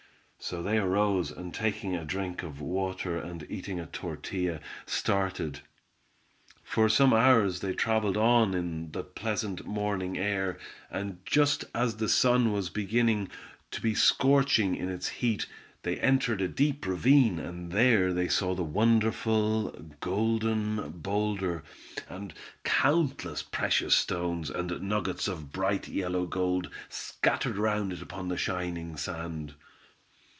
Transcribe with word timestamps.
So 0.43 0.63
they 0.63 0.79
arose, 0.79 1.29
and 1.29 1.53
taking 1.53 1.95
a 1.95 2.03
drink 2.03 2.41
of 2.41 2.59
water 2.59 3.15
and 3.15 3.45
eating 3.47 3.79
a 3.79 3.85
tortilla, 3.85 4.59
started. 4.87 5.59
For 6.63 6.89
some 6.89 7.13
hours 7.13 7.59
they 7.59 7.73
traveled 7.75 8.17
on 8.17 8.55
in 8.55 8.89
the 8.91 9.03
pleasant 9.03 9.67
morning 9.67 10.17
air, 10.17 10.57
and 10.89 11.19
just 11.27 11.65
as 11.75 11.97
the 11.97 12.09
sun 12.09 12.51
was 12.51 12.71
beginning 12.71 13.29
to 13.69 13.81
be 13.81 13.93
scorching 13.93 14.75
in 14.75 14.89
its 14.89 15.07
heat 15.09 15.45
they 15.83 15.99
entered 15.99 16.41
a 16.41 16.47
deep 16.47 16.87
ravine, 16.87 17.37
and 17.37 17.71
there 17.71 18.11
they 18.11 18.27
saw 18.27 18.55
the 18.55 18.63
wonderful 18.63 19.69
Golden 19.99 20.89
Boulder, 20.89 21.63
and 22.09 22.33
countless 22.63 23.43
precious 23.43 23.93
stones, 23.93 24.49
and 24.49 24.81
nuggets 24.81 25.27
of 25.27 25.51
bright 25.51 25.87
yellow 25.87 26.25
gold 26.25 26.67
scattered 26.89 27.57
round 27.59 27.93
it 27.93 28.01
upon 28.01 28.29
the 28.29 28.37
shining 28.37 28.97
sand. 28.97 29.53